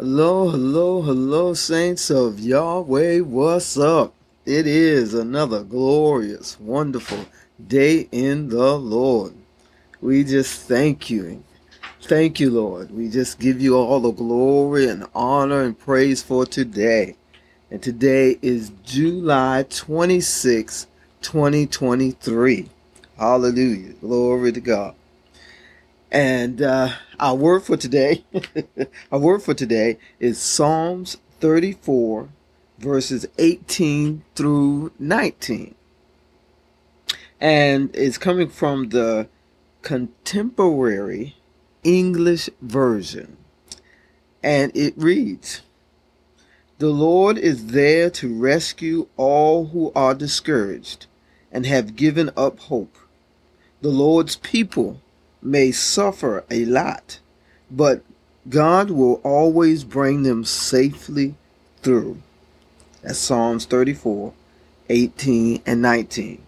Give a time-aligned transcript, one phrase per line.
[0.00, 3.18] Hello, hello, hello, saints of Yahweh.
[3.18, 4.14] What's up?
[4.46, 7.26] It is another glorious, wonderful
[7.68, 9.34] day in the Lord.
[10.00, 11.44] We just thank you.
[12.00, 12.90] Thank you, Lord.
[12.92, 17.14] We just give you all the glory and honor and praise for today.
[17.70, 20.86] And today is July 26,
[21.20, 22.70] 2023.
[23.18, 23.92] Hallelujah.
[24.00, 24.94] Glory to God.
[26.10, 26.90] And uh,
[27.20, 28.24] our word for today,
[29.12, 32.28] our word for today is Psalms 34,
[32.78, 35.74] verses 18 through 19.
[37.40, 39.28] And it's coming from the
[39.82, 41.36] contemporary
[41.84, 43.36] English version.
[44.42, 45.62] And it reads
[46.78, 51.06] The Lord is there to rescue all who are discouraged
[51.52, 52.96] and have given up hope.
[53.80, 55.00] The Lord's people
[55.42, 57.20] may suffer a lot,
[57.70, 58.02] but
[58.48, 61.34] God will always bring them safely
[61.82, 62.18] through.
[63.02, 64.32] That's Psalms 34,
[64.88, 66.42] 18, and 19.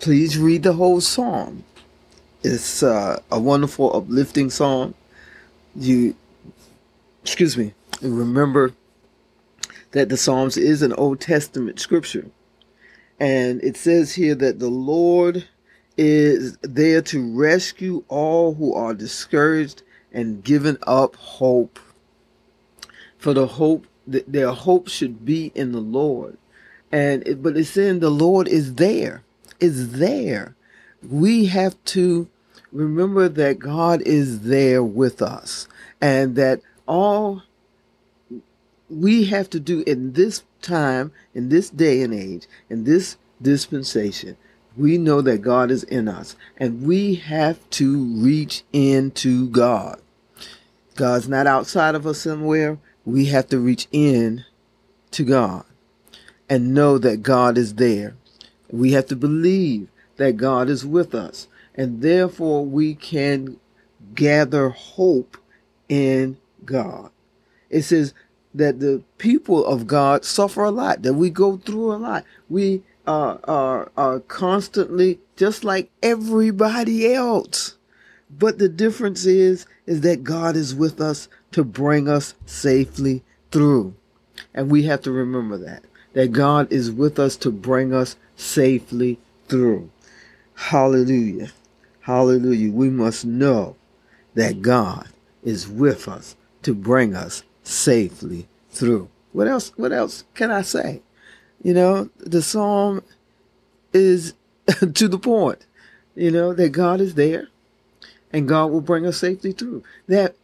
[0.00, 1.64] Please read the whole psalm.
[2.42, 4.94] It's uh, a wonderful, uplifting song.
[5.76, 6.16] You,
[7.22, 8.74] excuse me, remember
[9.92, 12.26] that the Psalms is an Old Testament scripture.
[13.20, 15.44] And it says here that the Lord
[15.96, 21.78] is there to rescue all who are discouraged and given up hope.
[23.18, 26.36] For the hope, that their hope should be in the Lord.
[26.90, 29.22] And it, but it's saying the Lord is there,
[29.60, 30.54] is there.
[31.08, 32.28] We have to
[32.72, 35.68] remember that God is there with us
[36.00, 37.42] and that all
[38.90, 44.36] we have to do in this time, in this day and age, in this dispensation,
[44.76, 50.00] we know that God is in us and we have to reach into God.
[50.94, 52.78] God's not outside of us somewhere.
[53.04, 54.44] We have to reach in
[55.12, 55.64] to God
[56.48, 58.14] and know that God is there.
[58.70, 63.58] We have to believe that God is with us and therefore we can
[64.14, 65.36] gather hope
[65.88, 67.10] in God.
[67.70, 68.14] It says
[68.54, 72.24] that the people of God suffer a lot, that we go through a lot.
[72.48, 77.76] We are, are, are constantly just like everybody else.
[78.30, 83.94] But the difference is, is that God is with us to bring us safely through.
[84.54, 89.18] And we have to remember that, that God is with us to bring us safely
[89.48, 89.90] through.
[90.54, 91.50] Hallelujah.
[92.00, 92.72] Hallelujah.
[92.72, 93.76] We must know
[94.34, 95.08] that God
[95.42, 99.08] is with us to bring us safely through.
[99.32, 101.02] What else, what else can I say?
[101.62, 103.02] You know, the psalm
[103.92, 104.34] is
[104.94, 105.66] to the point,
[106.14, 107.48] you know, that God is there
[108.32, 109.82] and God will bring us safely through.
[110.08, 110.34] That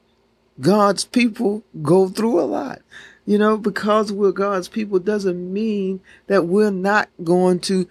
[0.60, 2.80] God's people go through a lot.
[3.26, 7.86] You know, because we're God's people doesn't mean that we're not going to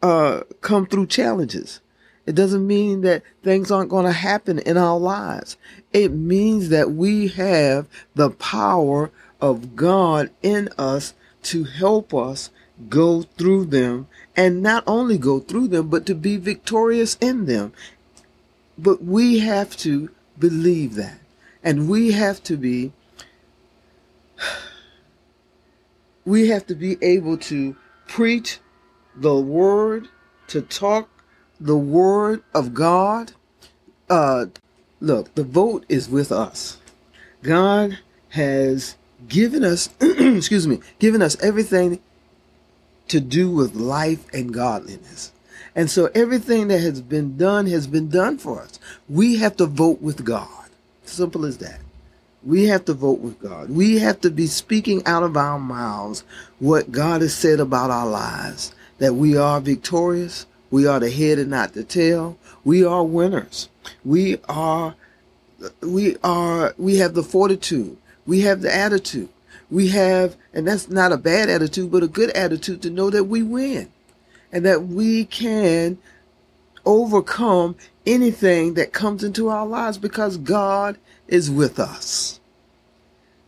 [0.00, 1.80] uh, come through challenges.
[2.24, 5.56] It doesn't mean that things aren't going to happen in our lives.
[5.92, 9.10] It means that we have the power
[9.40, 12.50] of God in us to help us
[12.88, 14.06] go through them
[14.36, 17.72] and not only go through them, but to be victorious in them.
[18.76, 21.18] But we have to believe that.
[21.62, 22.92] And we have to be,
[26.24, 27.76] we have to be able to
[28.06, 28.60] preach
[29.14, 30.08] the word,
[30.48, 31.08] to talk
[31.58, 33.32] the word of God.
[34.10, 34.46] Uh,
[35.00, 36.78] look, the vote is with us.
[37.42, 37.98] God
[38.30, 38.96] has
[39.28, 42.00] given us, excuse me, given us everything
[43.08, 45.32] to do with life and godliness.
[45.74, 48.78] And so everything that has been done has been done for us.
[49.08, 50.48] We have to vote with God.
[51.04, 51.80] Simple as that.
[52.42, 53.70] We have to vote with God.
[53.70, 56.24] We have to be speaking out of our mouths
[56.58, 58.74] what God has said about our lives.
[58.98, 60.46] That we are victorious.
[60.70, 62.38] We are the head and not the tail.
[62.64, 63.68] We are winners.
[64.04, 64.94] We are,
[65.82, 67.98] we are, we have the fortitude.
[68.26, 69.28] We have the attitude
[69.70, 73.24] we have, and that's not a bad attitude, but a good attitude to know that
[73.24, 73.90] we win
[74.52, 75.98] and that we can
[76.84, 77.76] overcome
[78.06, 80.96] anything that comes into our lives because God
[81.28, 82.40] is with us.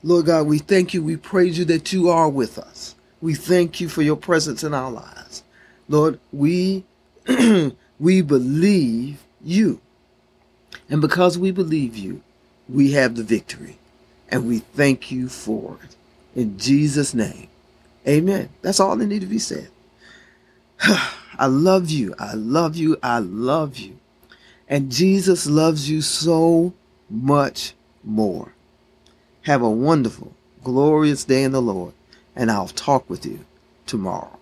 [0.03, 1.03] Lord God, we thank you.
[1.03, 2.94] We praise you that you are with us.
[3.21, 5.43] We thank you for your presence in our lives.
[5.88, 6.85] Lord, we,
[8.00, 9.81] we believe you.
[10.88, 12.23] And because we believe you,
[12.69, 13.79] we have the victory.
[14.31, 15.97] And we thank you for it.
[16.38, 17.49] In Jesus' name.
[18.06, 18.49] Amen.
[18.62, 19.70] That's all that need to be said.
[21.37, 22.14] I love you.
[22.17, 22.96] I love you.
[23.02, 23.99] I love you.
[24.69, 26.75] And Jesus loves you so
[27.11, 27.75] much
[28.05, 28.52] more.
[29.43, 30.32] Have a wonderful,
[30.62, 31.93] glorious day in the Lord,
[32.37, 33.44] and I'll talk with you
[33.87, 34.38] tomorrow.